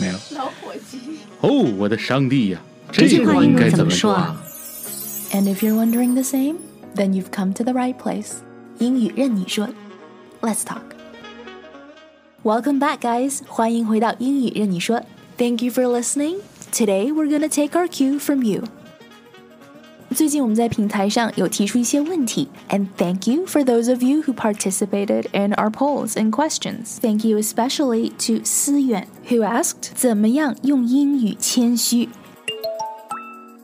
[0.00, 0.14] 没有。
[0.36, 0.98] 老伙计。
[1.40, 2.60] 哦，我的上帝呀！
[2.92, 4.42] 这句话应该怎么说啊
[5.32, 6.56] ？And if you're wondering the same,
[6.96, 8.38] then you've come to the right place.
[8.78, 9.68] 英语韧你说
[10.40, 10.82] ，Let's talk.
[12.42, 13.40] Welcome back, guys.
[13.46, 15.02] 欢迎回到英语韧你说。
[15.36, 16.38] Thank you for listening.
[16.72, 18.64] Today we're gonna take our cue from you.
[20.13, 26.99] 最近我们在平台上有提出一些问题，and thank you for those of you who participated in our polls and questions.
[27.01, 32.07] Thank you especially to 思远 who asked 怎么样用英语谦虚。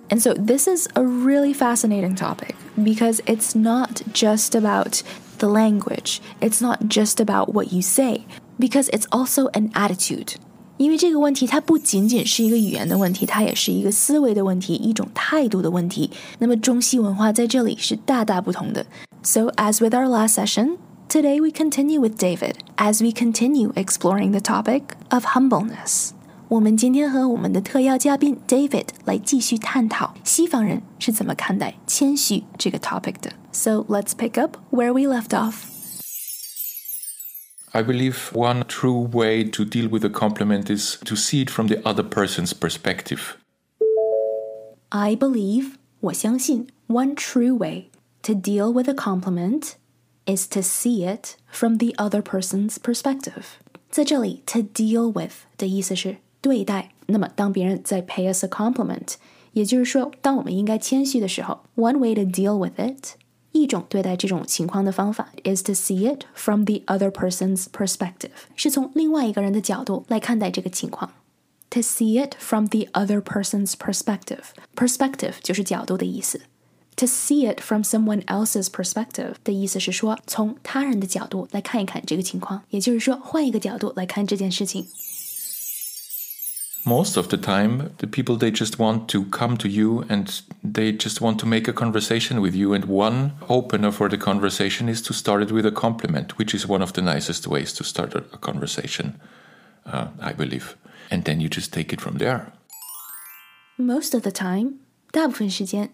[0.09, 5.03] And so this is a really fascinating topic because it's not just about
[5.37, 6.19] the language.
[6.41, 8.25] It's not just about what you say
[8.59, 10.35] because it's also an attitude.
[10.77, 16.09] 因为这个问题它不仅仅是一个语言的问题，它也是一个思维的问题，一种态度的问题。
[16.39, 18.85] 那么中西文化在这里是大大不同的。
[19.21, 24.39] So as with our last session, today we continue with David as we continue exploring the
[24.39, 26.11] topic of humbleness.
[26.47, 33.31] 我们今天和我们的特邀嘉宾 David 来继续探讨西方人是怎么看待谦虚这个 topic 的。
[33.51, 35.74] So let's pick up where we left off.
[37.73, 41.67] I believe one true way to deal with a compliment is to see it from
[41.67, 43.37] the other person's perspective.
[44.89, 47.89] I believe, 我相信, one true way
[48.23, 49.75] to deal with a compliment
[50.25, 53.43] is to see it from the other person's perspective.
[53.89, 56.91] 在这里，to deal with 的意思是对待。
[57.07, 59.15] 那么，当别人在 pay us a compliment，
[59.53, 63.15] 也就是说，当我们应该谦虚的时候，one way to deal with it
[63.55, 71.11] 一种对待这种情况的方法 is to see it from the other person's perspective，是从另外一个人的角度来看待这个情况。
[71.71, 76.41] To see it from the other person's perspective，perspective 就是角度的意思。
[76.97, 84.85] To see it from someone else's perspective 的意思是说，从他人的角度来看一看这个情况，也就是说，换一个角度来看这件事情。
[86.85, 90.91] most of the time the people they just want to come to you and they
[90.91, 95.01] just want to make a conversation with you and one opener for the conversation is
[95.01, 98.15] to start it with a compliment which is one of the nicest ways to start
[98.15, 99.19] a, conversation
[99.85, 100.75] uh, i believe
[101.11, 102.51] and then you just take it from there
[103.77, 104.79] most of the time
[105.11, 105.91] 大部分时间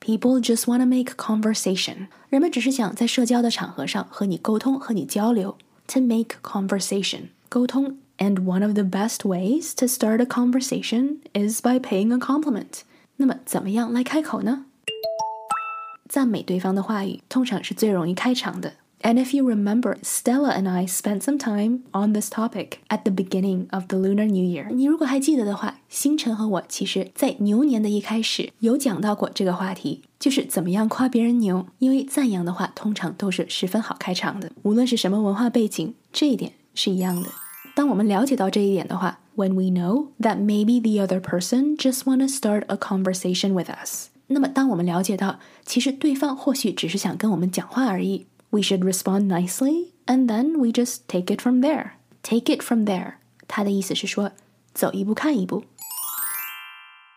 [0.00, 8.82] people just want to make conversation 人们只是想在社交的场合上和你沟通和你交流 to make conversation 沟通 and one of the
[8.82, 12.82] best ways to start a conversation is by paying a compliment.
[13.16, 14.66] 那么，怎么样来开口呢？
[16.08, 18.72] 赞美对方的话语通常是最容易开场的。
[19.02, 23.66] And if you remember, Stella and I spent some time on this topic at the beginning
[23.70, 24.68] of the Lunar New Year.
[24.70, 31.66] 你如果还记得的话，星辰和我其实在牛年的一开始有讲到过这个话题，就是怎么样夸别人牛。
[31.78, 37.30] 因为赞扬的话通常都是十分好开场的，无论是什么文化背景，这一点是一样的。
[37.74, 43.70] 当我们了解到这一点的话，when we know that maybe the other person just want to start a conversation with
[43.70, 51.92] us，那么当我们了解到其实对方或许只是想跟我们讲话而已，we should respond nicely and then we just take it from there.
[52.22, 53.14] Take it from there，
[53.48, 54.32] 它的意思是说
[54.74, 55.64] 走一步看一步。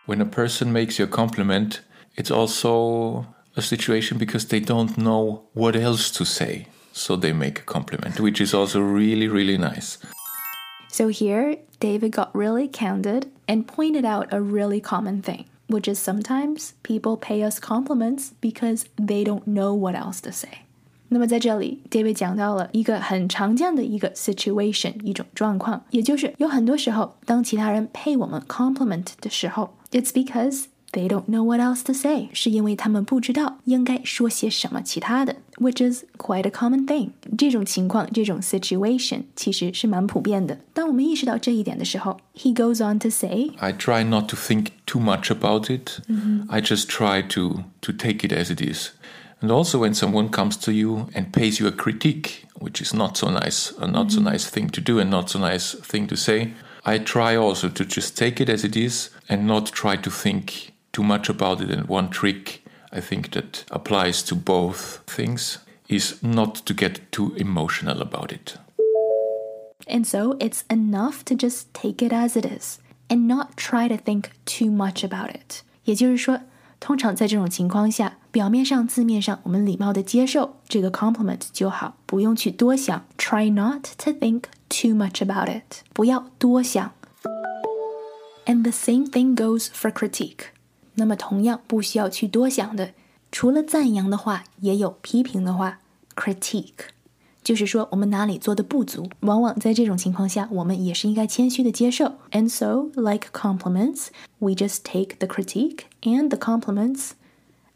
[0.06, 1.78] When a person makes you a compliment,
[2.16, 3.24] it's also
[3.54, 6.66] a situation because they don't know what else to say.
[6.92, 9.96] So they make a compliment, which is also really, really nice.
[10.88, 15.98] So here, David got really candid and pointed out a really common thing, which is
[15.98, 20.60] sometimes people pay us compliments because they don't know what else to say.
[21.08, 35.82] 那么在这里，David 讲到了一个很常见的一个 situation，一种状况，也就是有很多时候，当其他人 pay 我们 compliment 的时候，it's because they don't know what else to say，是因为他们不知道应该说些什么其他的，which
[35.82, 37.10] is quite a common thing。
[37.36, 40.60] 这种情况，这种 situation 其实是蛮普遍的。
[40.72, 46.00] 当我们意识到这一点的时候，he goes on to say，I try not to think too much about it.
[46.48, 48.90] I just try to to take it as it is.
[49.40, 53.16] And also, when someone comes to you and pays you a critique, which is not
[53.18, 56.16] so nice, a not so nice thing to do and not so nice thing to
[56.16, 56.52] say,
[56.84, 60.72] I try also to just take it as it is and not try to think
[60.92, 61.70] too much about it.
[61.70, 65.58] And one trick I think that applies to both things
[65.88, 68.56] is not to get too emotional about it.
[69.86, 72.78] And so it's enough to just take it as it is
[73.10, 75.62] and not try to think too much about it.
[75.84, 76.40] 也就是说，
[76.80, 83.04] 通常在这种情况下，表面上、字面上，我们礼貌的接受这个 compliment 就好，不用去多想。
[83.18, 86.92] Try not to think too much about it，不要多想。
[88.46, 90.46] And the same thing goes for critique。
[90.98, 92.92] 那么同样不需要去多想的，
[93.32, 95.78] 除了赞扬的话，也有批评的话，
[96.14, 96.88] critique。
[97.42, 102.14] 就是说我们哪里做的不足，往往在这种情况下，我们也是应该谦虚的接受。
[102.30, 104.06] And so, like compliments,
[104.38, 107.10] we just take the critique and the compliments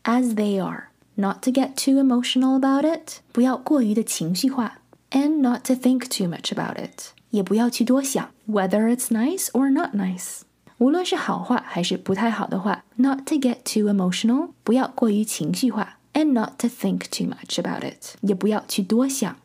[0.04, 0.84] as they are,
[1.16, 4.78] not to get too emotional about it，不要过于的情绪化，
[5.10, 10.40] and not to think too much about it，也不要去多想，whether it's nice or not nice。
[10.82, 19.36] 无论是好话还是不太好的话，not to get too emotional，不要过于情绪化，and not to think too much about it，也不要去多想。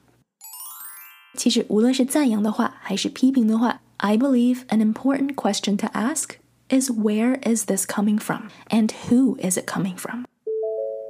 [1.36, 6.36] 其实，无论是赞扬的话还是批评的话，I believe an important question to ask
[6.70, 10.26] is where is this coming from and who is it coming from？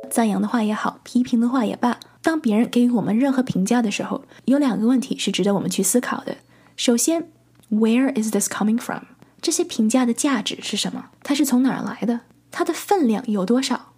[0.10, 6.38] 赞扬的话也好，批评的话也罢，当别人给予我们任何评价的时候，有两个问题是值得我们去思考的。
[6.78, 7.30] 首先，
[7.70, 9.04] Where is this coming from？
[9.42, 11.10] 这些评价的价值是什么？
[11.22, 12.22] 它是从哪儿来的？
[12.52, 13.94] 它的分量有多少？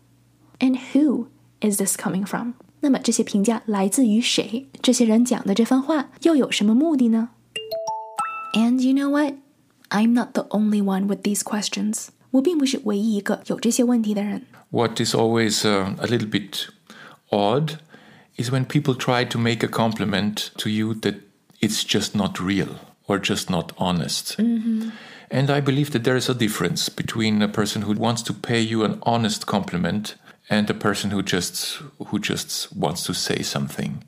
[0.60, 1.28] And who
[1.62, 2.54] is this coming from？
[2.82, 4.68] 那么这些评价来自于谁？
[4.82, 7.30] 这些人讲的这番话又有什么目的呢？
[8.54, 9.34] And you know what?
[9.90, 12.08] I'm not the only one with these questions.
[12.32, 14.46] 我并不是唯一一个有这些问题的人。
[14.70, 16.68] What is always uh, a little bit
[17.30, 17.78] odd
[18.38, 21.16] is when people try to make a compliment to you that
[21.60, 24.36] it's just not real or just not honest.
[25.30, 28.62] And I believe that there is a difference between a person who wants to pay
[28.62, 30.16] you an honest compliment
[30.50, 34.02] and a person who just who just wants to say something.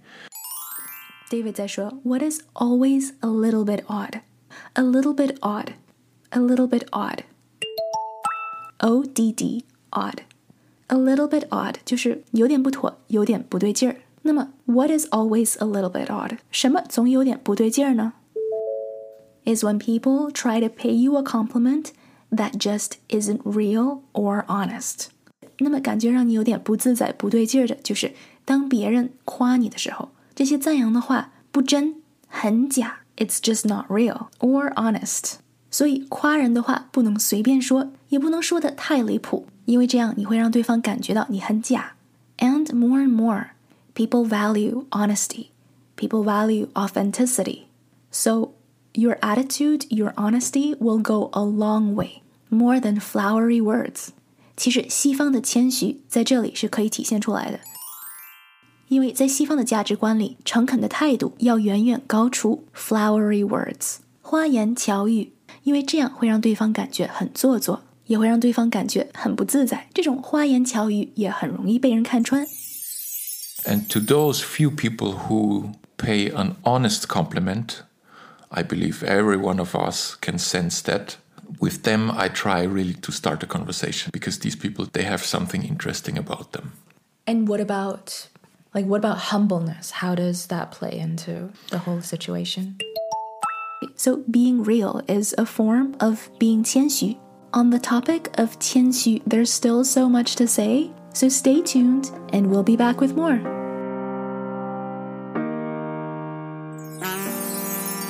[1.29, 4.21] David 在说，What is always a little bit odd,
[4.73, 5.73] a little bit odd,
[6.29, 7.23] a little bit odd.
[8.79, 10.21] O D D odd,
[10.87, 13.97] a little bit odd 就是有点不妥，有点不对劲儿。
[14.21, 16.37] 那么，What is always a little bit odd？
[16.51, 18.13] 什么总有点不对劲儿呢
[19.45, 21.91] ？Is when people try to pay you a compliment
[22.31, 25.07] that just isn't real or honest.
[25.59, 28.13] 那么感觉让你有点不自在、不对劲儿的，就是
[28.45, 31.95] 当别人夸你的时候，这些赞扬的话不真、
[32.27, 35.35] 很假，it's just not real or honest。
[35.71, 41.93] 所以夸人的话不能随便说，也不能说的太离谱，因为这样你会让对方感觉到你很假。
[42.37, 43.47] And more and more,
[43.95, 45.47] people value honesty.
[45.95, 47.61] People value authenticity.
[48.11, 48.51] So
[48.93, 54.09] your attitude, your honesty will go a long way, more than flowery words.
[54.55, 57.59] 其实西方的谦虚在这里是可以体现出来的，
[58.87, 65.31] 因为在西方的价值观里，诚恳的态度要远远高出 flowery words 花言巧语，
[65.63, 69.87] 因为这样会让对方感觉很做作，也会让对方感觉很不自在。
[69.93, 72.47] 这种花言巧语也很容易被人看穿。
[73.65, 77.81] And to those few people who pay an honest compliment,
[78.51, 81.17] I believe every one of us can sense that.
[81.61, 85.63] With them, I try really to start a conversation because these people, they have something
[85.63, 86.73] interesting about them.
[87.25, 88.27] And what about
[88.73, 89.91] like what about humbleness?
[89.91, 92.77] How does that play into the whole situation?
[93.95, 97.17] So being real is a form of being 谦虚.
[97.53, 102.51] On the topic of 谦虚, there's still so much to say, so stay tuned and
[102.51, 103.60] we'll be back with more.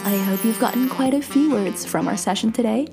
[0.05, 2.87] I hope you've gotten quite a few words from our session today.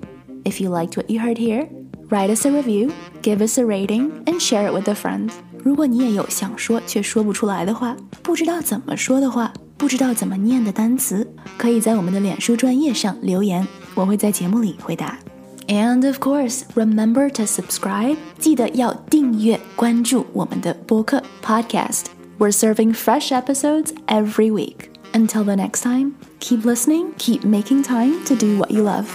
[0.45, 1.67] If you liked what you heard here,
[2.09, 5.29] write us a review, give us a rating, and share it with a friend.
[5.63, 15.17] 如果你也有想说却说不出来的话，不知道怎么说的话，不知道怎么念的单词，可以在我们的脸书专页上留言，我会在节目里回答。
[15.67, 18.17] And of course, remember to subscribe.
[18.37, 22.05] 记得要订阅关注我们的播客 podcast.
[22.37, 24.89] We're serving fresh episodes every week.
[25.11, 29.07] Until the next time keep listening, keep making time to do what you love.